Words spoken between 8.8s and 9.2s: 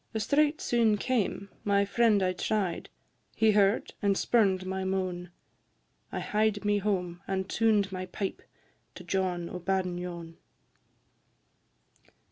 To